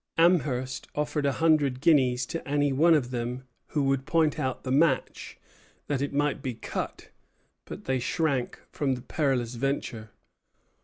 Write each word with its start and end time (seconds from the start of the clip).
Amherst 0.17 0.87
offered 0.95 1.27
a 1.27 1.33
hundred 1.33 1.79
guineas 1.79 2.25
to 2.25 2.47
any 2.47 2.73
one 2.73 2.95
of 2.95 3.11
them 3.11 3.43
who 3.67 3.83
would 3.83 4.07
point 4.07 4.39
out 4.39 4.63
the 4.63 4.71
match, 4.71 5.37
that 5.85 6.01
it 6.01 6.11
might 6.11 6.41
be 6.41 6.55
cut; 6.55 7.11
but 7.65 7.85
they 7.85 7.99
shrank 7.99 8.59
from 8.71 8.93
the 8.95 9.03
perilous 9.03 9.53
venture. 9.53 10.09